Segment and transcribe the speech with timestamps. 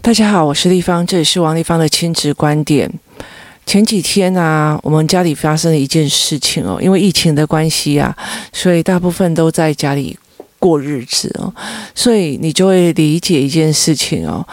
[0.00, 2.90] 大家好，我是丽芳，这里是王丽芳的亲子观点。
[3.66, 8.16] 前几天啊，我们家里发生了一件事情哦，因为疫情的关系啊，
[8.52, 10.16] 所以大部分都在家里
[10.58, 11.52] 过日子哦，
[11.94, 14.46] 所以你就会理解一件事情哦。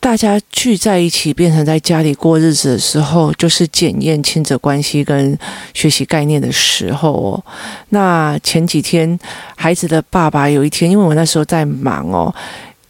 [0.00, 5.38] 大家聚在一起，变成在家里过日子的时候，就是检验亲子关系跟
[5.74, 7.44] 学习概念的时候哦。
[7.90, 9.16] 那前几天，
[9.56, 12.34] 孩子的爸爸有一天，因为我那时候在忙哦。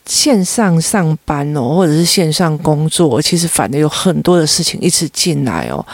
[0.07, 5.85] 线上上班哦，或者是线上工作，其实反而有很多的事情一直进来哦。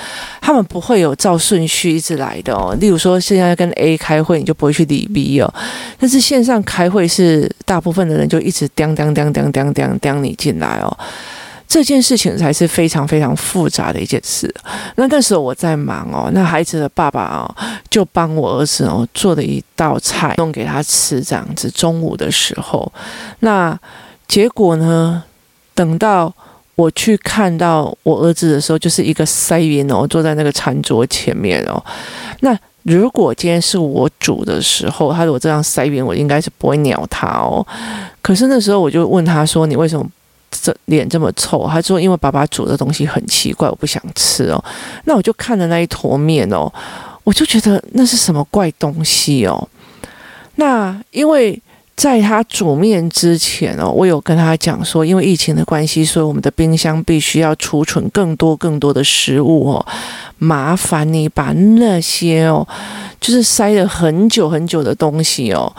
[0.41, 2.74] 他们不会有照顺序一直来的哦。
[2.80, 5.52] 例如说，现在跟 A 开会，你就不会去理 B 哦。
[5.98, 10.97] 但是线上开会是大部分的人就一直叮叮叮叮叮叮叮你进来哦。
[11.69, 14.52] 这件事情才是非常非常复杂的一件事。
[14.97, 17.55] 那那时候我在忙哦，那孩子的爸爸哦
[17.91, 21.70] 就帮我儿子哦做了一道菜弄给他吃，这样子。
[21.70, 22.92] 中午的时候，
[23.41, 23.79] 那。
[24.29, 25.23] 结果呢？
[25.73, 26.34] 等到
[26.75, 31.80] 我去看到我儿子的时候，就是一个塞云哦，坐在那个餐桌前面哦。
[32.41, 37.64] 那如果今天是我煮的时候，他如果这样塞云，我应该是不会鸟他哦。
[38.20, 40.05] 可是那时候我就问他说：“你为什么
[40.50, 44.64] 这脸这么臭？”他说：“因为爸爸煮的东西很奇怪，我不想吃哦。”
[45.05, 46.72] 那我就看着那一坨面哦，
[47.25, 49.69] 我就觉得那是什么怪东西哦。
[50.56, 51.61] 那因为。
[51.97, 59.86] 在他煮面之前哦，我有跟他讲说，因为疫情的关系，所以我们的冰箱必须要储存更多更多的食物哦。
[60.36, 62.69] 麻烦你把那些哦，
[63.19, 65.74] 就是塞了很久很久的东西哦，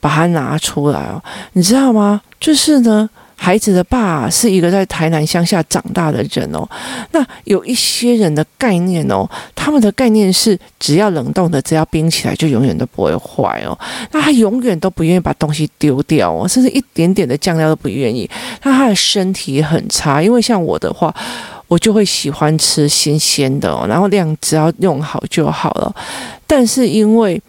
[0.00, 1.22] 把它拿出来哦。
[1.52, 2.22] 你知道吗？
[2.40, 3.10] 就是呢。
[3.40, 6.68] 孩子的爸是一个在台南乡下长大的人哦，
[7.12, 13.78] 那有一些人的概念哦，他们的概念是只要冷冻的，只要冰起来就永远都不会坏哦。
[14.10, 18.28] 那他永远都不愿意把东西丢掉哦，甚至一点点的酱料都不愿意。
[18.64, 21.14] 那他的身体很差，因为像我的话，
[21.68, 25.94] 我就会喜欢吃新鲜的哦，然后量只要用好就好了。
[26.46, 27.40] 但是因为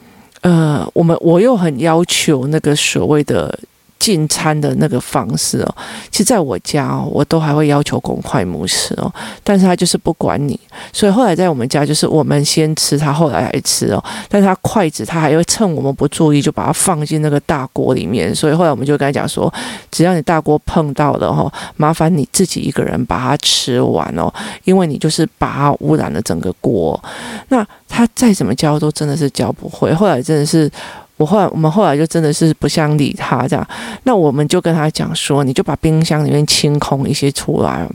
[0.42, 3.60] 呃，我们我又很要求那个所谓的。
[4.00, 5.76] 进餐的那个方式哦，
[6.10, 10.58] 其实在我家哦，我都还会要求公筷母匙哦，但是他就是不管你，
[10.94, 19.54] 所以后来在我们家就是我们先吃，他后来还吃哦，但是他筷子他还会趁我们不注意就把它放进那个大锅里面，所以后来我们就跟他讲说，
[19.92, 24.34] 只要你大锅碰到了哈，麻烦你自己一个人把它吃完哦，
[24.64, 26.98] 因为你就是把它污染了整个锅，
[27.50, 30.72] 那他再怎么教都真的是教不会，后来真的是。
[31.20, 33.68] 我后来，我们后来就真的是不想理他这样，
[34.06, 37.88] 那我们就跟他讲说，你就把冰箱里面清空一些出来，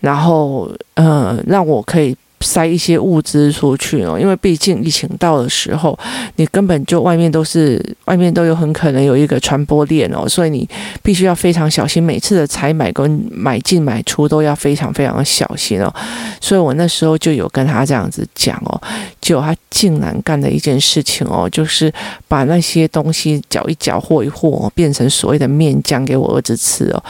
[0.00, 2.16] 然后呃，让我可以。
[2.40, 5.98] 塞一些物资出去哦，因为毕竟疫情到的时候，
[6.36, 10.68] 你根本就外面都是外面都有很可能有一个传播链哦，所以你
[11.02, 15.92] 必须要非常小心，每次的采买跟买进买出都要非常非常的小心哦。
[16.40, 18.80] 所以我那时候就有跟他这样子讲哦，
[19.28, 21.92] 就他竟然干的一件事情哦，就是
[22.26, 27.04] 把那些东西搅一搅和一和，变成所谓的面酱给我儿子吃哦。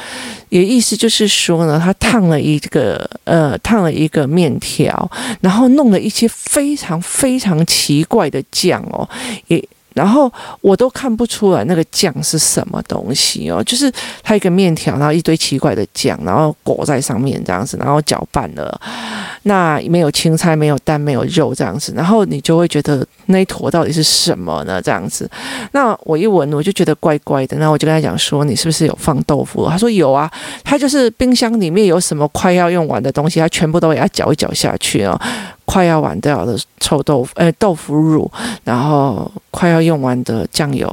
[0.48, 4.88] 也意思就是说呢，他烫了一个呃烫了一个面条。
[5.40, 9.08] 然后弄了一些非常非常奇怪的酱哦，
[9.46, 9.62] 也
[9.98, 13.92] 然后我都看不出来那个酱是什么东西哦，就是
[14.22, 18.80] 它一个面条，然后一堆奇怪的酱，然后裹在上面这样子，然后搅拌了。
[19.42, 24.80] 那没有青菜，没有蛋，没有肉这样子，然后你就会觉得那一坨到底是什么呢？
[24.80, 25.28] 这样子，
[25.72, 29.68] 那我一闻我就觉得怪怪的，那我就跟他讲说，你是不是有放豆腐？
[29.68, 30.30] 他说有啊，
[30.62, 35.18] 他就是冰箱里面有什么快要用完的东西，他全部都给他搅一搅下去哦，
[35.70, 38.30] 快要完掉的臭豆腐，呃，豆腐乳，
[38.64, 40.88] 然后快要用完的酱油，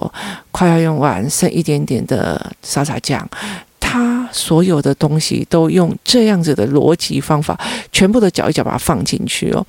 [0.51, 3.25] 快要用完剩一点点的沙茶酱。
[3.79, 7.57] 他所有的东西都用这样子的逻辑方法，
[7.93, 9.65] 全部都搅一搅，把它放进去哦。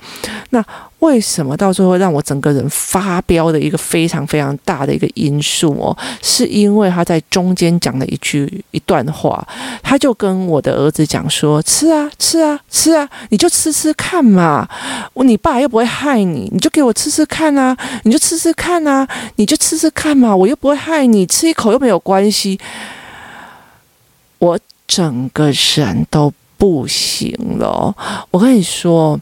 [0.49, 0.61] 那
[0.99, 9.47] 为什么到最后让我整个人发飙的一个非常非常大的一个因素哦，是因为他在中间讲了一句一段话，
[9.83, 14.67] 他就跟我的儿子讲说：“吃啊，吃啊，吃啊，你就吃吃看嘛，
[15.13, 22.59] 你爸又不会害你，你就给我吃吃看啊，你就吃吃看啊，你就吃吃看嘛，我又不会害你，吃一口又没有关系。”
[24.39, 27.95] 我整个人都不行了。
[28.29, 29.19] 我跟你说，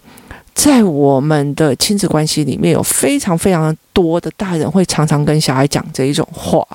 [0.56, 6.66] 在我们的亲子关系里面，有非常非常多的大人会常常跟小孩讲这一种话。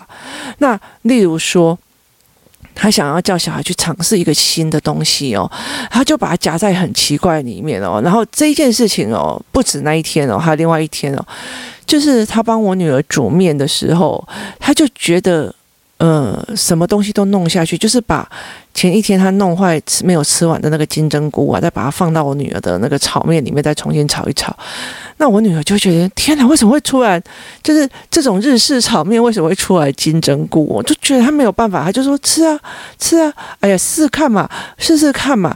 [0.59, 1.77] 那例如说，
[2.75, 5.51] 他想要叫小孩去尝试一个新的东西哦，
[5.91, 8.01] 他就把它夹在很奇怪里面哦。
[8.05, 11.27] 然后这一件事情哦，不止那一天哦，还有另外一天哦，
[11.87, 14.23] 就是他帮我女儿煮面的时候，
[14.59, 15.53] 他就觉得。
[16.01, 18.27] 呃，什么东西都弄下去，就是把
[18.73, 24.57] 前一天他弄坏吃没有吃完的那个金针菇啊，再把它放到我女儿的那个炒面里面，再重新炒一炒。
[25.19, 27.23] 那我女儿就觉得天哪，为什么会出来？
[27.63, 30.65] 就是这种日式炒面为什么会出来金针菇？
[30.65, 32.59] 我就觉得她没有办法，她就说吃啊
[32.99, 33.31] 吃啊，
[33.61, 34.49] 哎呀试试看嘛，
[34.79, 35.55] 试试看嘛。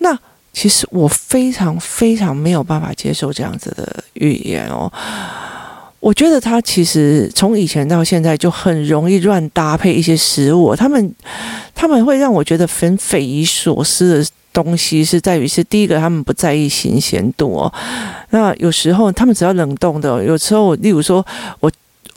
[0.00, 0.14] 那
[0.52, 4.92] 其实我非常非常没有办法接受这样子的语言哦。
[6.06, 11.12] 我觉得他其实从以前到现在就很容易乱搭配一些食物，他们
[11.74, 14.30] 他们会让我觉得很匪夷所思的。
[14.56, 17.70] 东西是在于是第一个，他们不在意新鲜度哦。
[18.30, 21.22] 那有时候他们只要冷冻的，有时候例如说
[21.60, 21.70] 我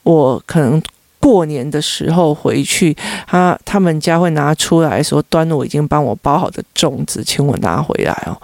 [0.04, 0.82] 我可能
[1.20, 2.96] 过年的时候回去，
[3.28, 8.42] 他他们家会拿出来说端午已经帮我包好的粽子，请我拿回来哦。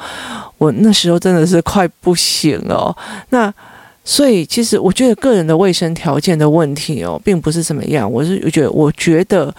[0.57, 2.93] 我那时候真的是快不行哦。
[3.29, 3.53] 那
[4.05, 8.09] 所以其实我觉得个人的卫生条件的问题哦，并不是怎么样。
[8.09, 9.53] 我是觉得我觉得。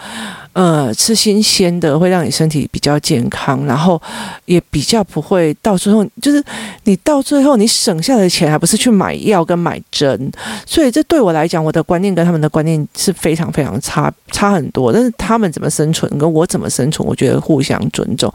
[0.57, 4.01] 呃，吃新鲜的会让你身体比较健康，然后
[4.45, 6.43] 也比较不会到最后，就是
[6.85, 10.31] 你到最后你省下的钱还不是去买药跟买针，
[10.65, 14.91] 所以这对我来讲，我的观念跟他们的观念是非常非常差差很多。
[14.91, 18.33] 但是他们怎么生存，跟我怎么生存，我觉得互相尊重。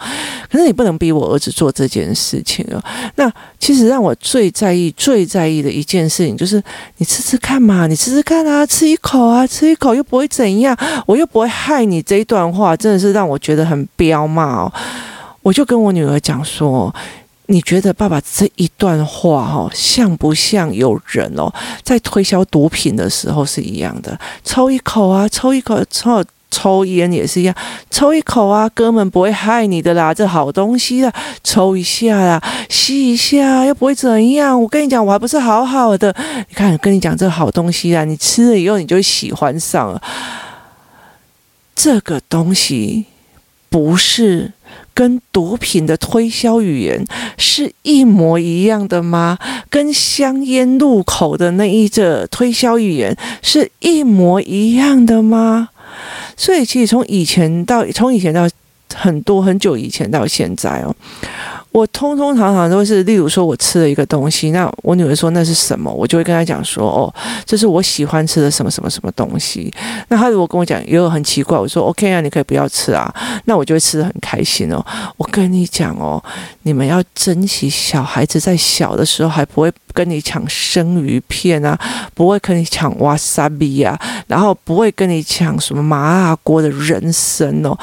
[0.49, 2.81] 可是你不能逼我儿子做这件事情啊。
[3.17, 3.29] 那
[3.59, 6.63] 其实让我最在意、最在意的一件事情，就是
[6.99, 12.01] 你吃吃看嘛，你吃吃看啊，吃一口啊，吃一口又不会怎样，我又不会害你。
[12.13, 14.73] 这一段话真的是让我觉得很彪骂哦！
[15.41, 16.95] 我就跟我女儿讲说
[17.49, 21.51] ：“你觉得爸爸这一段话哦，像不像有人哦
[21.83, 24.21] 在推销毒品的时候是一样的？
[24.45, 27.55] 抽一口啊，抽一口，抽抽烟也是一样，
[27.91, 31.11] 抽一口啊，哥们不会害你的啦，这好东西啦，
[31.43, 32.39] 抽一下啦，
[32.69, 34.61] 吸一下又不会怎样。
[34.61, 36.15] 我跟你讲，我还不是好好的。
[36.47, 40.03] 你看，跟你讲这好东西啦，你吃了以后你就喜欢上了。”
[41.83, 43.07] 这个东西
[43.69, 44.53] 不是
[44.95, 47.05] 跟毒品的推销语言
[47.37, 49.37] 是一模一样的吗？
[49.69, 55.71] 跟香烟入口的那一个推销语言是一模一样的吗？
[56.37, 58.49] 所以，其实从以前到从以前到
[58.95, 60.95] 很多很久以前到现在哦。
[61.73, 67.13] 我通通常常都是，例如说，我吃了一个东西，那我女儿说那是什么，我就会跟她讲说，哦，
[67.47, 69.73] 这是我喜欢吃的什么什么什么东西。
[70.09, 73.13] 那她如果跟我讲，也有很奇怪，我说 OK 啊，你可以不要吃啊，
[73.47, 74.85] 那我就会吃得很开心哦。
[75.17, 76.23] 我跟你讲哦，
[76.65, 81.79] 你们要珍惜小孩子在小的时候还不会跟你抢生鱼片啊，
[82.13, 87.75] 不会跟你抢哇沙比呀，然后不会跟你抢什么麻辣锅的人参哦。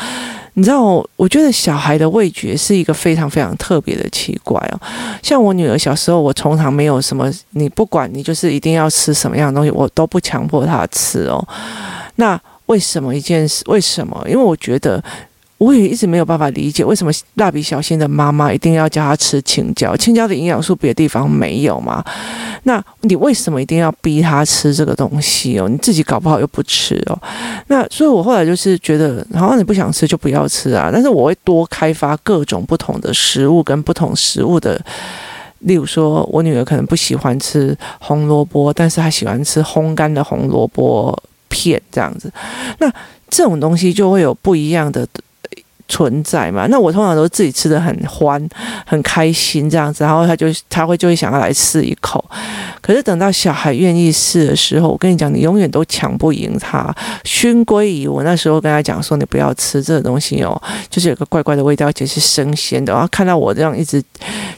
[0.53, 4.79] 你知道，我觉得小孩的味觉是一个非常非常特别的奇怪哦。
[5.23, 11.47] 像我女儿小时候，我通常没有什么，你不管你就是一定要吃什么样的东西，我都不强迫她吃哦。
[12.15, 13.63] 那为什么一件事？
[13.67, 14.21] 为什么？
[14.27, 15.03] 因为我觉得。
[15.59, 19.95] 我也一直没有办法理解，为什么蜡笔小新的妈妈一定要叫他吃青椒？
[19.97, 22.01] 青椒的营养素别的地方没有吗？
[22.63, 25.67] 那你为什么一定要逼他吃这个东西哦？
[25.67, 27.21] 你自己搞不好又不吃哦。
[27.67, 30.89] 那所以我后来就是觉得，好像你不想吃就不要吃啊。
[30.91, 34.81] 但是我会多开发各种不同的食物跟不同食物的，
[35.59, 42.31] 例如说我女儿可能不喜欢吃红萝卜，但是她喜欢吃烘干的红萝卜片这样子。
[42.77, 42.89] 那
[43.29, 45.05] 这种东西就会有不一样的。
[45.89, 46.67] 存在嘛？
[46.67, 48.47] 那我通常都自己吃得很欢、
[48.85, 52.23] 很开心这样子，然后他就他会就会想要来试一口。
[52.79, 56.95] 可是等到小孩愿意试的时候，我跟你讲，你永远都抢不赢他。
[57.23, 62.93] 熏鲑鱼，我那时候跟他讲说，你不要吃这个东西哦，就是有个怪怪的味道，而且是生鲜的。
[62.93, 64.01] 然后看到我这样一直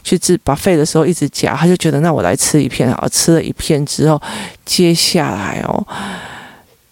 [0.04, 4.20] 去治把肺的时候一直夹，他就觉得那我来吃一片好，吃了一片之后，
[4.64, 5.86] 接下来哦。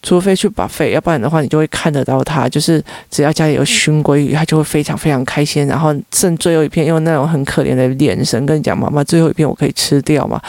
[0.03, 10.41] 除非去 buffet，要不然的话，你就会看得到他，就是只要家里有熏鲑鱼，他就会非常非常开心，然后剩最后一片，用那种很可怜的眼神跟你讲：“妈妈，最后一片我可以吃掉吗？”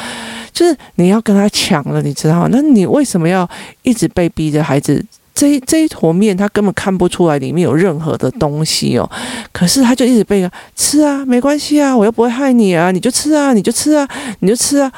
[0.54, 2.50] 就是你要跟他抢了，你知道吗？
[2.52, 3.50] 那你为什么要
[3.84, 5.04] 一直被逼着孩子？
[5.34, 9.10] 这一这一坨面，他根本看不出来里面有任何的东西哦，
[9.54, 14.08] 可是他就一直被吃啊，没关系啊，我又不会害你啊，你就吃啊，你就吃啊，
[14.40, 14.92] 你就吃啊。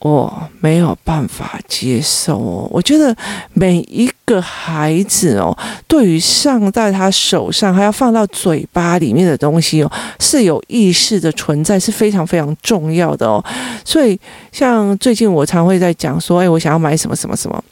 [0.00, 3.16] 我没有办法接受哦，我觉得
[3.54, 5.56] 每一个孩子哦，
[5.88, 13.42] 对于上在他手上还要放到嘴巴里面的东西哦，是有意识的存在，是非常非常重要的哦。
[13.84, 14.20] 所以，
[14.52, 17.64] 像最近我常会在讲说，哎，我想要买什么什么什么。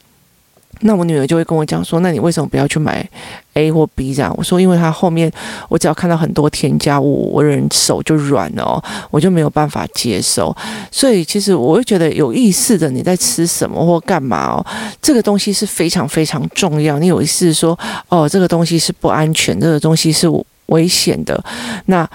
[0.87, 3.09] 那我女儿就会跟我讲说：“那你为什么不要去买
[3.55, 5.33] A 或 B 这样？”我说：“因为它后面
[5.71, 10.55] 我只要看到很多添加物，我人手就软了哦，我就没有办法接受。
[10.91, 14.67] 所以其实我会觉得有意识的你在吃什么或干嘛哦，
[15.01, 16.99] 这个东西是非常非常重要。
[16.99, 17.79] 你有意识说
[18.11, 20.29] 哦，这个东西是不安全，这个东西是
[20.67, 21.43] 危险的。
[21.87, 22.07] 那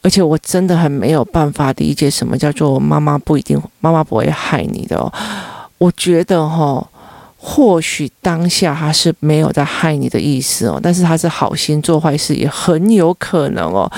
[0.00, 5.12] 而且我真的很没有办法理解什么叫做妈妈不一定，妈妈不会害你的哦。
[5.76, 6.88] 我觉得哈、哦。”
[7.46, 13.92] 或许当下他是没有在害你的意思哦，但是他是好心做坏事，也很有可能哦。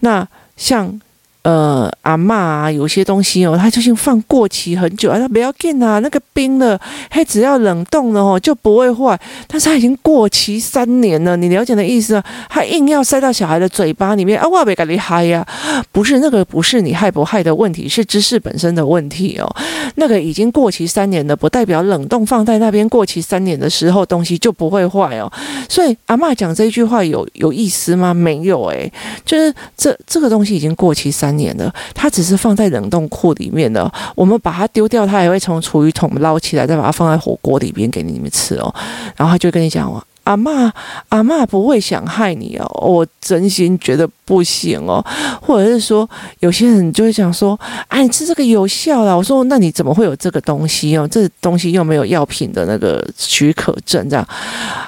[0.00, 1.00] 那像。
[1.42, 6.78] 呃，阿嬷啊，有些东西哦，它就像放过期很久啊，它不要紧啊，那个冰的，
[7.10, 9.18] 嘿，只要冷冻了哦，就不会坏。
[9.46, 12.24] 但是它已经过期三年了，你了解的意思啊？
[12.50, 15.46] 他硬要塞到小孩的嘴巴里面啊，我别给你害呀！
[15.90, 19.50] 不是那个，不是你害不害的问题，是知识本身的问题哦。
[19.94, 25.32] 那个已经过期三年了，不代表冷冻放在那边过期三年的时候东西就不会坏哦。
[25.68, 28.12] 所以阿嬷讲这句话有有意思吗？
[28.12, 28.92] 没有诶，
[29.24, 31.40] 就是这这个东西已经过期三年。
[31.40, 33.90] 年的，它只是放在冷冻库里面的。
[34.14, 38.74] 我们把它丢掉，它也会从厨余桶捞起来，再把它放在火锅里边给你们吃哦。
[39.16, 39.90] 然后他就跟你讲
[40.24, 40.70] ：“阿嬷，
[41.08, 45.02] 阿嬷不会想害你哦。”我真心觉得不行哦。
[45.40, 46.06] 或者是说，
[46.40, 47.58] 有些人就会讲说
[47.88, 51.08] ：“哎，你吃这个有效啦。”我说：“那你怎么会有这个东西哦？
[51.10, 54.28] 这东西又没有药品的那个许可证，这样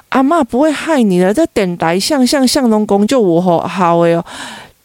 [0.09, 1.33] 阿嬷不会害你的。
[1.33, 4.23] 这电台像像像龙宫就我好好诶哦。”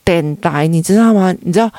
[0.08, 1.34] 等待，你知道吗？
[1.42, 1.70] 你知道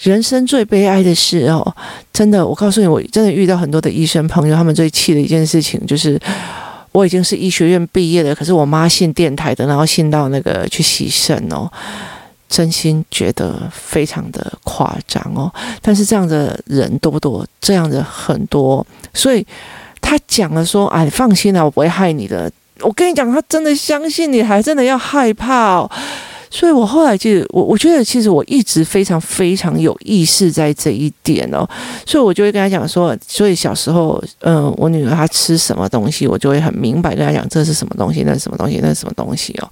[0.00, 1.64] 人生最悲哀的事哦，
[2.12, 6.20] 真的，我告诉你，我真的遇到很多的医生朋友，他们最气的一件事情就是，
[6.90, 11.70] 我已经是医学院毕业的，可是我妈信电台的，然后信到那个去洗肾哦，
[12.48, 15.48] 真心觉得非常的夸张哦。
[15.80, 17.46] 但是这样的人多不多？
[17.60, 19.46] 这样的很多，所以
[20.00, 22.50] 他讲了说：“哎，放心啦，我不会害你的。”
[22.82, 25.88] 我跟你讲，他真的相信你，还真的要害怕哦。
[26.54, 31.66] 所以，我后来就我我觉得，其实我一直非常非常有意识在这一点哦。
[32.04, 39.70] 所以，我就会跟他讲说，所以小时候，嗯、我女儿她吃什么东西，我就会很明白跟她讲，这是什么东西，那是什么东西，那是什么东西哦。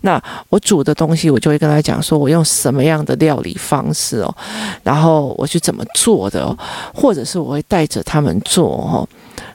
[0.00, 4.34] 那我煮的东西，我就会跟她讲说，我用什么样的料理方式哦，
[4.82, 6.56] 然后我去怎么做的哦，
[6.94, 9.06] 或者是我会带着他们做哦。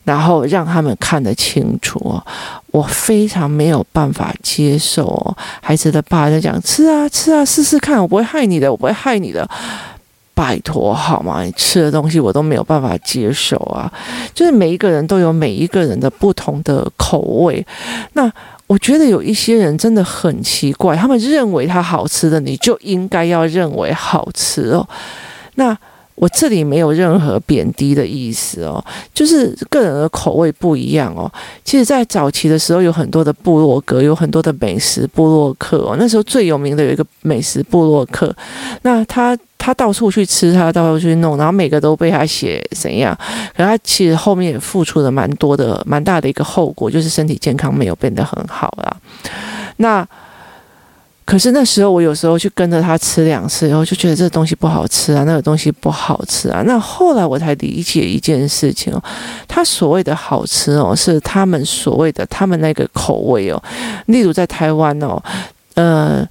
[0.04, 2.24] 然后让他们看得清楚哦，
[2.68, 5.36] 我非常没有办法接受。
[5.62, 9.48] 孩子的爸在讲吃啊吃啊，试试看，我不会害你的，我不会害你的，
[10.34, 11.44] 拜托好吗？
[11.44, 13.92] 你吃的东西我都没有办法接受啊。
[14.34, 17.66] 就是每一个人都有每一个人的不同的口味。
[18.14, 18.32] 那
[18.68, 24.88] 我觉得有一些人真的很奇怪，他们认为他好吃的，你就应该要认为好吃哦。
[25.56, 25.78] 那。
[26.16, 31.32] 我这里没有任何贬低的意思哦，就是个人的口味不一样哦。
[31.64, 35.96] 其实，在早期的时候，有很多的部落格，有很多的美食部落客哦。
[35.98, 38.36] 那时候最有名的有一个美食部落客，
[38.84, 43.18] 那他他到处去吃，他到处去弄，然后每个都被他写怎样。
[43.58, 48.96] 可他其实后面也付出了蛮多的、蛮大的一个后果，就是身体健康没有变得很好啦。
[49.78, 50.08] 那。
[51.32, 56.62] 可是那时候，我有时候去跟着他吃两次，然后就觉得这个东西不好吃啊，那个东西不好吃啊。
[56.66, 59.02] 那后来我才理解一件事情哦，
[59.48, 63.64] 他所谓的好吃哦，是他们所谓的他们那个口味哦。
[64.08, 65.24] 例如在台湾哦，
[65.76, 66.28] 呃。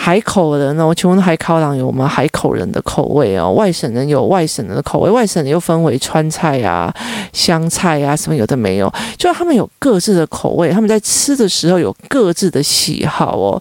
[0.00, 0.86] 海口人呢？
[0.86, 6.90] 我请问海口人有我们海口人的口味哦，外省人有外省人的口味，外省人又分为川菜啊、
[7.32, 13.60] 湘菜啊，什么有的没有，就他们有各自的口味，他们在吃的时候有各自的喜好哦。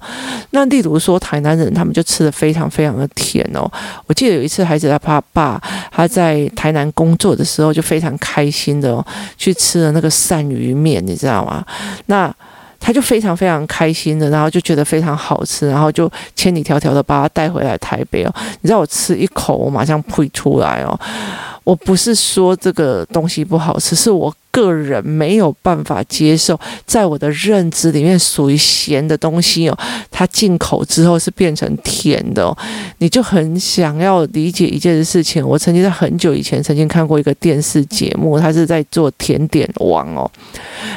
[0.51, 3.69] 那例如说台南人，他们就吃的非常非常的甜哦。
[4.05, 5.59] 我记得有一次，孩子他爸爸
[5.91, 9.05] 他在台南工作的时候，就非常开心的哦，
[9.37, 11.65] 去吃了那个鳝鱼面，你知道吗？
[12.05, 12.33] 那。
[12.87, 18.33] 他就非常非常开心的，然后就觉得非常好吃，然后就千里迢迢的把它带回来台北哦。
[18.61, 20.97] 你知道我吃一口，我马上吐出来哦。
[21.65, 24.33] 我不是说这个东西不好吃，是我。
[24.57, 29.77] 个人没有办法接受，在我的认知里面属于咸的东西哦，
[30.09, 32.57] 它进口之后是变成甜的哦，
[32.97, 35.47] 你就很想要理解一件事情。
[35.47, 40.29] 我曾经在很久以前曾经看过一个电视节目，他是在做甜点王哦。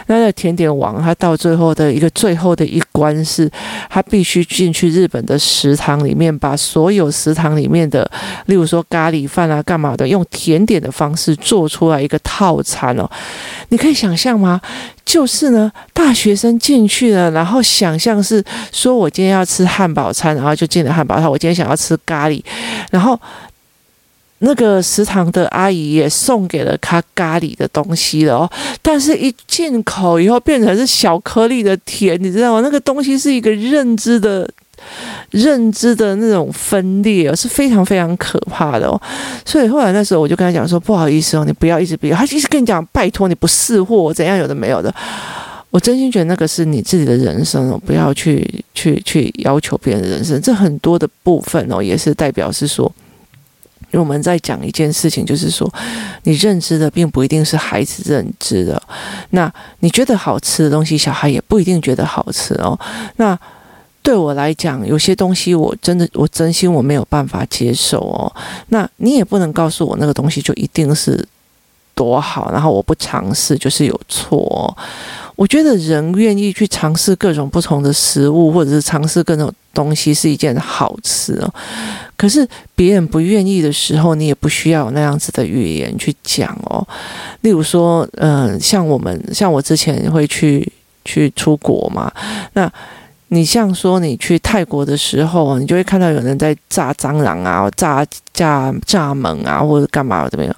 [0.07, 3.51] 那个甜点王，他到最后的一个最后的一关是，
[3.91, 8.11] 他必须进去日本的食堂里面，把所有食堂里面的，
[8.47, 13.09] 例如说咖喱饭啊、干嘛的，用甜点的方式做出来一个套餐哦。
[13.69, 14.61] 你可以想象吗？
[15.05, 21.31] 就是呢，大学生进去了，然后想象是说，我今天要吃汉堡餐，然后就进了汉堡餐。
[21.31, 22.43] 我今天想要吃咖喱，
[22.91, 23.19] 然后
[24.39, 32.61] 那个食堂的阿姨也送给了他咖喱的东西了哦，但是一进口以后变成是小颗粒的甜，你知道吗？
[32.63, 34.49] 那个东西是一个认知的。
[35.31, 39.01] 认知的那种分裂哦是非常非常可怕的哦，
[39.45, 44.93] 所以后来那时候我就跟他讲说，不好意思哦，你不要一直不要，他一直跟你讲拜托你不识货怎样有的没有的，
[45.71, 52.93] 我真心觉得那个是你自己的人生哦，不要去去去要求别人的人生，这很多的部分哦也是代表是说，
[53.93, 55.73] 因为我们在讲一件事情，就是说
[56.25, 58.83] 你认知的并不一定是孩子认知的，
[59.31, 62.77] 那你觉得好吃的东西，小孩也不一定觉得好吃哦，
[63.17, 63.39] 那。
[64.11, 68.27] 对我来讲，有些东西我真的，我真心我没有办法接受哦。
[68.71, 71.25] 那你也不能告诉我那个东西就一定是
[71.95, 74.67] 多好，然后我不尝试就是有错哦。
[75.37, 81.55] 我觉得人愿意去尝试各种不同的食物，或者是尝试各种东西是一件好事哦。
[82.17, 86.85] 可是别人不愿意的时候，你也不需要有那样子的语言去讲哦。
[87.43, 90.73] 例如说，嗯，像我们，像我之前会去
[91.05, 92.11] 去出国嘛，
[92.55, 92.69] 那。
[93.33, 100.55] 你像说你去泰国的时候，你就会看到有人在炸蟑螂啊、炸炸炸门啊，或者干嘛怎么样？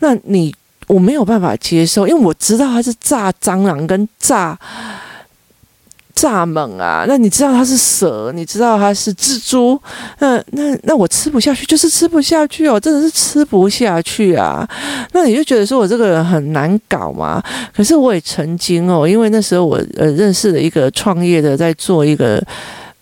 [0.00, 0.54] 那你
[0.86, 4.58] 我没有办法接受，因为我知道他是炸蟑螂跟炸。
[6.16, 9.78] 蚱蜢啊，那你知道它是蛇，你知道它是蜘蛛，
[10.18, 14.66] 那那那我吃不下去，就是吃不下去哦，真的是吃不下去啊。
[15.12, 17.42] 那你就觉得说我这个人很难搞嘛？
[17.76, 22.42] 可是我也曾经哦，因为那时候我呃认识了一个创业的，在做一个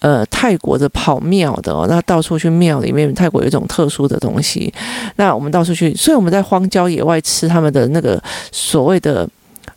[0.01, 4.75] 呃泰国的跑庙的哦，那到处去庙里面，泰国有一种特殊的东西，
[5.15, 9.29] 那我们到处去，所以我们在荒郊野外吃他们的那个所谓的。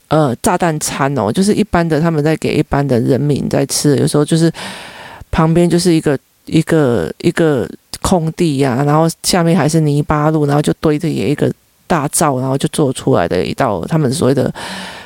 [0.10, 3.98] 呃，炸弹餐哦，就是一般的，他们在给一般的人民在吃。
[3.98, 4.52] 有时候就是
[5.32, 7.68] 旁边就是一个一个一个
[8.02, 11.52] 空地呀、然后下面还是泥巴路，然后就堆着也一个
[11.88, 14.54] 大灶，然后就做出来的一道他们所谓的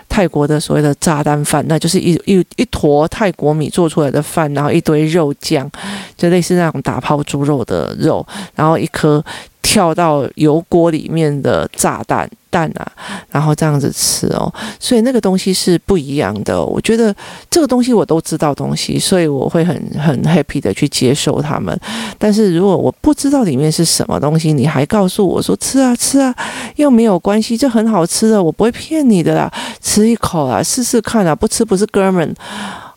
[0.08, 5.68] 泰国的所谓的炸弹饭，那就是一一一坨泰国米做出来的饭，然后一堆肉酱，
[6.16, 9.24] 就类似那种打泡猪肉的肉，然后一颗
[9.72, 12.30] 跳到油锅里面的炸弹。
[12.52, 12.86] 蛋啊，
[13.30, 16.62] 然后这样子吃哦，所以那个东西是不一样的。
[16.62, 17.16] 我觉得
[17.50, 21.74] 这个东西我都知道东西，所以我会很很 happy 的去接受他们。
[22.18, 26.36] 但是如果我不知道里面是什么东西，你还告诉我说吃啊吃啊，
[26.76, 32.36] 又没有关系，这很好吃的，我不会骗你的啦，吃一口啊，试试看啊，不吃不是哥们。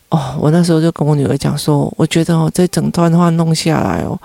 [0.09, 4.19] 哦，我那时候就跟我女儿讲说，我觉得哦，这整段话弄下来哦。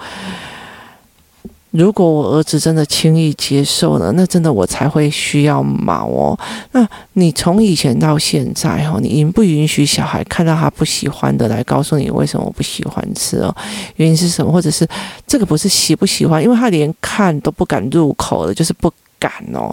[1.71, 6.39] 如果我儿子真的轻易接受了，那真的我才会需要毛哦。
[6.73, 13.55] 那你从以前到现在哦，你允不允许小孩看到他不喜欢的来告诉你为什么我不喜欢吃哦？
[13.97, 14.51] 原因是什么？
[14.51, 14.87] 或者是
[15.27, 16.43] 这个不是喜不喜欢？
[16.43, 19.73] 因为他连看都不敢入口了，就是不敢哦，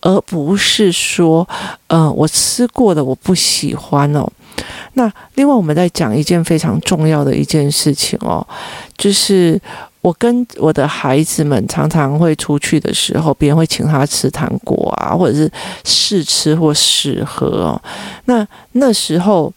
[0.00, 1.46] 而不是说，
[1.88, 4.26] 嗯、呃，我吃过的我不喜欢哦。
[4.94, 8.46] 那另外我们再讲一件非常重要的一件事情哦，
[8.96, 9.60] 就是。
[10.04, 15.50] 我跟我的孩子们常常会出去的时候，别人会请他吃糖果啊，或者是
[15.82, 17.82] 试吃或试喝哦。
[18.26, 19.50] 那那时候，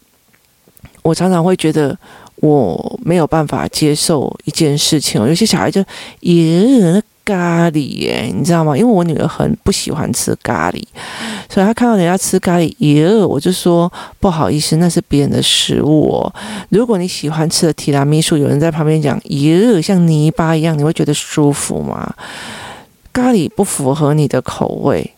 [1.02, 1.94] 我常常会觉得
[2.36, 5.20] 我没有办法接受一件事情。
[5.20, 5.84] 有些小孩就
[6.20, 7.02] 也。
[7.28, 8.74] 咖喱耶，你知道吗？
[8.74, 10.82] 因为我女儿很不喜欢吃咖喱，
[11.50, 16.34] 所以她看到人家吃咖喱，耶，我就说不好意思，那是别人的食物哦。
[16.70, 22.14] 如果你喜欢吃的提拉米苏，有人在旁边讲耶，像泥巴一样，你会觉得舒服吗？
[23.12, 25.12] 咖喱不符合你的口味。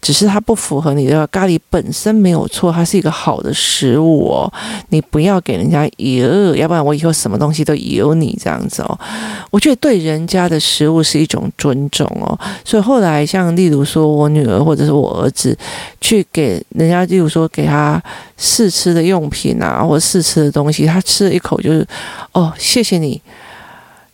[0.00, 4.52] 只是它不符合你的咖喱本身没有错，它是一个好的食物哦。
[4.90, 8.98] 你不要给人家油，要不然我以后什么东西都油你这样子哦。
[9.50, 12.38] 我觉得对人家的食物是一种尊重哦。
[12.64, 15.56] 所以后来像例如说我女儿或者是我儿子
[16.00, 18.02] 去给人家，例如说给他
[18.36, 21.86] 试吃的用品啊，或试吃的东西，他吃了一口就是
[22.32, 23.20] 哦，谢谢你，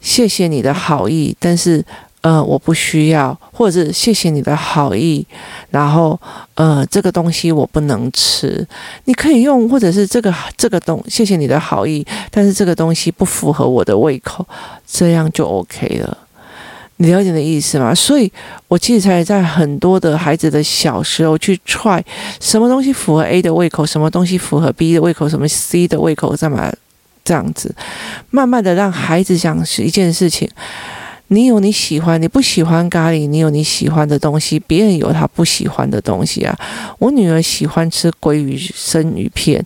[0.00, 1.84] 谢谢你的好意，但是。
[2.24, 5.26] 呃，我不需要，或者是谢谢你的好意，
[5.68, 6.18] 然后
[6.54, 8.66] 呃，这个东西我不能吃，
[9.04, 14.46] 你可以用，或者是这个这个东，谢谢你的好意，但是这个东西不符合我的胃口，
[14.86, 16.16] 这样就 OK 了。
[16.96, 17.94] 你了解的意思吗？
[17.94, 18.32] 所以
[18.68, 22.02] 我其实才在很多的孩子的小时候去 try
[22.40, 26.72] 什么东西符合 A 的胃口，什么东西符合 B 的胃口，什么 C 的胃口，干嘛
[27.22, 27.74] 这样子，
[28.30, 30.48] 慢慢的让孩子想是一件事情。
[31.34, 36.56] 你有你喜欢，你不喜欢咖喱，你有你喜欢的东西，别人有他不喜欢的东西啊。
[36.98, 39.62] 我女儿喜欢吃鲑鱼生鱼片，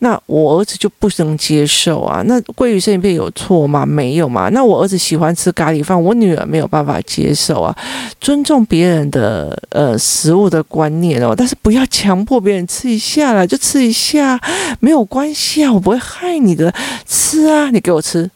[0.00, 2.22] 那我儿子就不能接受啊。
[2.26, 3.86] 那鲑鱼生鱼片有错吗？
[3.86, 4.48] 没有嘛。
[4.48, 7.74] 那我儿子喜欢吃咖喱饭，我女儿没有办法接受啊。
[8.20, 14.40] 尊重别人的呃食物的观念哦，但是不要强迫别人吃一下啦，就吃一下，
[14.80, 16.74] 没有关系啊，我不会害你的，
[17.06, 18.28] 吃啊，你给我吃。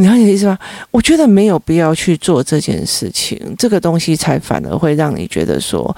[0.00, 0.56] 你了解意思吗？
[0.92, 5.94] 我觉得没有必要去做这件事情，这个东西才反而会让你觉得说，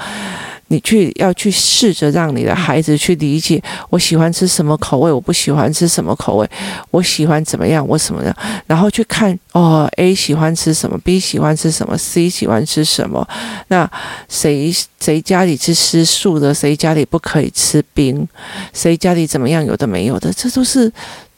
[0.69, 6.49] 你去要去试着让你的孩子去理解，我喜欢吃什么口味，我不喜欢吃什么口味，
[6.91, 8.35] 我喜欢怎么样，我什么样，
[8.67, 13.29] 然后去看哦，A 喜欢吃什么，B 喜欢吃什么，C 喜欢吃什么，
[13.69, 13.89] 那
[14.31, 18.27] 谁谁家里是吃素的，谁家里不可以吃冰，
[18.73, 20.91] 谁家里怎么样，有的没有的，这都是。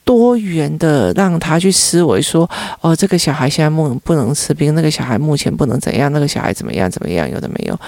[0.04, 2.48] 多元的让他去思维，说
[2.80, 7.78] 哦，这个小孩现在不不能吃冰，那个小孩目前不能怎样，那个小孩怎么样怎么样，有的没有，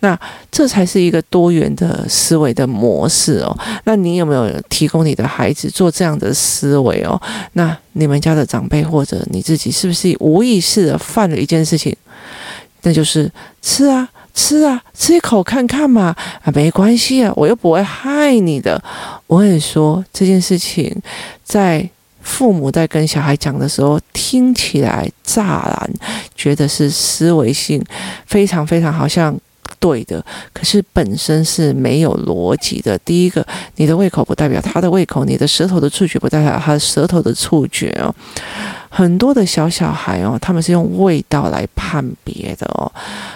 [0.00, 0.18] 那
[0.50, 3.56] 这才是一个多元的思维的模式哦。
[3.84, 7.20] 那你有没有提供你的孩子做这样的思维哦？
[7.54, 11.94] 那你们家的长辈或者你自己是不是无意识的犯了一件事情？
[12.82, 14.08] 那就是吃啊。
[14.34, 18.82] 吃啊，吃一口看看嘛，啊，没关系啊，我又不会害你的。
[19.28, 20.94] 我跟你说这件事情，
[21.44, 21.88] 在
[22.20, 25.90] 父母在跟小孩讲的时候，听起来乍然
[26.34, 27.82] 觉得是思维性
[28.26, 29.34] 非常非常好像
[29.84, 32.96] 对的，可是本身是没有逻辑的。
[33.00, 38.08] 第一个，你的胃口不代表他的胃口，你的舌头的触觉不代表他的舌头的触觉哦。
[38.88, 42.90] 很多的小小孩哦，他们是用味道来判别的哦。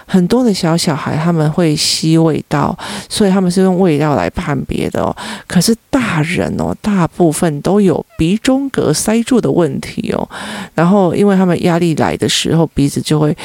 [0.07, 2.75] 很多的小小孩他们会吸味道，
[3.11, 5.15] 所以他们是用味道来判别的哦。
[5.47, 10.27] 可是大人哦，大部分都有鼻中隔塞住的问题哦。
[10.75, 13.37] 然后，因为他们压力来的时候，鼻子就会。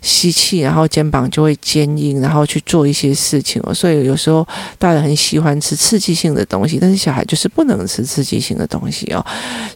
[0.00, 3.74] 吸气，然后肩膀就会坚硬，然后去做一些事情哦。
[3.74, 4.46] 所以有时候
[4.78, 9.24] 大人很喜欢吃刺激性的东西，但是小孩就是不能吃刺激性的东西哦。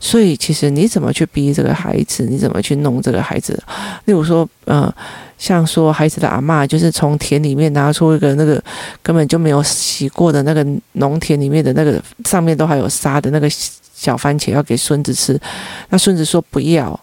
[0.00, 3.60] 所以其实你怎么去逼这个孩子，你怎么去弄这个孩子？
[4.04, 4.92] 例如说，嗯、
[5.38, 8.62] 像说孩子的阿嬷，就是从田里面拿出一个那个
[9.02, 13.48] 根本就没有洗过的那个农田里面的那个上面都还有沙的那个
[13.94, 15.40] 小番茄，要给孙子吃，
[15.90, 16.98] 那孙子说不要。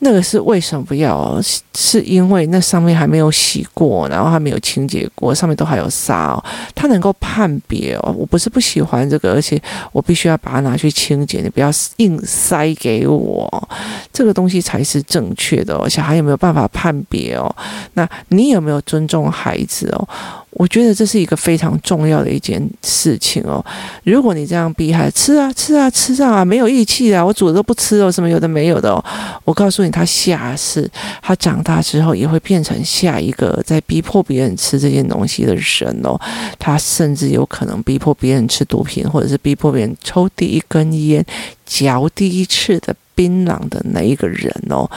[0.00, 1.40] 那个是为什么不要？
[1.74, 6.44] 是因为那上面还没有洗过，然后还没有清洁过，上面都还有沙哦。
[6.74, 9.60] 他能够判别哦，我不是不喜欢这个，而且
[9.92, 11.40] 我必须要把它拿去清洁。
[11.40, 13.68] 你不要硬塞给我，
[14.12, 15.88] 这个东西才是正确的哦。
[15.88, 17.54] 小孩有没有办法判别哦？
[17.94, 20.08] 那你有没有尊重孩子哦？
[20.58, 23.62] 我觉得这是一个非常重要的一件事情哦。
[24.04, 29.04] 如果你这样逼孩子吃啊吃啊吃啊，没有义气啊，我煮的都不吃哦，什么有的没有的哦。
[29.44, 30.90] 我告诉你，他下次
[31.20, 36.18] 他长大之后也会变成下一个在逼迫别人吃这件东西的人哦。
[36.58, 41.22] 他甚至有可能逼迫别人吃毒品，或者是逼迫别人抽第一根烟、
[41.66, 44.90] 嚼第一次的槟榔的那一个人哦。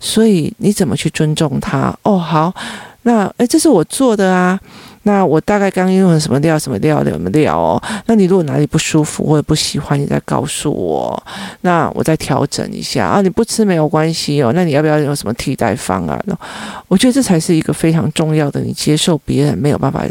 [0.00, 1.94] 所以你怎么去尊重他？
[2.02, 2.54] 哦，好，
[3.02, 4.58] 那诶，这是我做的啊。
[5.04, 7.82] 那我大概刚刚用了什么料，什么料，什么料哦？
[8.06, 11.22] 那你如果哪里不舒服或者不喜欢，你再告诉我，
[11.62, 13.20] 那我再调整一下啊。
[13.20, 16.38] 你不吃没有关系哦，那你要不要用什么替代方案呢？
[16.88, 20.04] 我觉得这才是一个非常重要的，你接受别人没有办法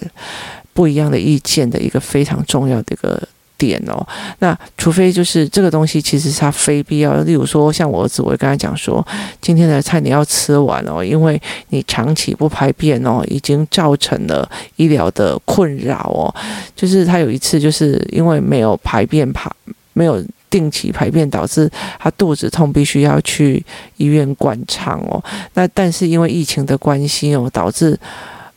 [0.74, 3.22] 不一样的意见的一个非常重要的一个。
[3.62, 4.04] 点哦，
[4.40, 9.06] 那除非就是这个东西其实它非必要，例如说像我儿子，我会跟他讲说，
[9.40, 16.34] 今天的菜你要吃完哦，因为你长期不排便哦，已经造成了医疗的困扰哦。
[16.76, 19.52] 就是他有一次就是因为没有排便排
[19.94, 20.20] 没有
[20.50, 21.70] 定期排便，导致
[22.00, 23.64] 他肚子痛，必须要去
[23.98, 25.24] 医院灌肠哦。
[25.54, 27.96] 那但是因为疫情的关系哦，导致。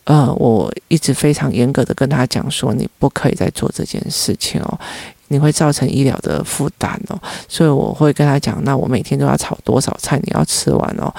[0.05, 4.79] 呃，我一直非常严格的跟他讲说，你不可以再做这件事情哦。
[5.29, 11.11] 你会造成医疗的负担哦，所以我会跟他讲，那我每天都要炒多少菜，你要吃完哦，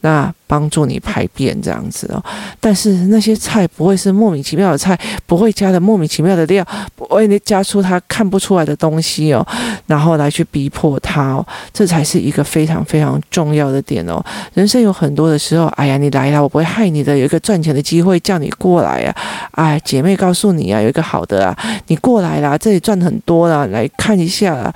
[0.00, 2.22] 那帮助你排便这样子哦。
[2.60, 6.62] 但是那些菜不会是莫名其妙的菜，不会加的莫名其妙的料，
[6.94, 9.46] 不会加出他看不出来的东西哦，
[9.86, 14.22] 然后来去逼迫他哦，这才是一个非常非常重要的点哦。
[14.54, 19.14] 人生有很多的时候，哎呀，你来了，我不会害你的，有一个赚钱的机会叫你过来呀，
[19.52, 23.42] 哎，姐妹告诉你啊，有一个好的啊，你过来啦，这里赚很多。
[23.42, 24.72] 啊，来看一下啊，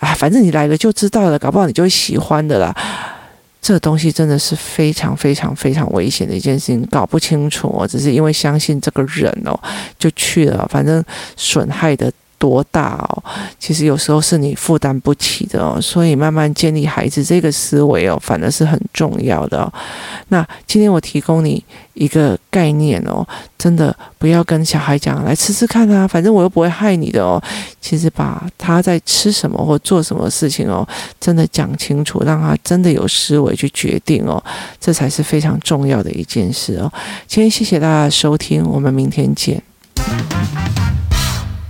[0.00, 2.74] 啊，反正你来了就知道了，搞不好你就会喜欢的啦。
[3.60, 9.58] 这东西真的是非常非常非常危险的一件事情，搞不清楚哦，只是因为相信这个人哦，
[9.98, 11.04] 就去了，反正
[11.36, 13.22] 损害的多大哦，
[13.58, 19.72] 其实有时候是你负担不起的哦，所以慢慢建立孩子这个思维哦，反而是很重要的哦。
[20.28, 21.62] 那今天我提供你
[21.94, 23.26] 一个概念哦，
[23.58, 27.42] 真的不要跟小孩讲来吃吃看啊，反正我又不会害你的哦。
[27.80, 30.86] 其实把他在吃什么或做什么事情哦，
[31.18, 34.42] 真的讲清楚，让他真的有思维去决定哦，
[34.78, 36.92] 这才是非常重要的一件事哦。
[37.26, 39.62] 今天谢谢大家的收听，我们明天见。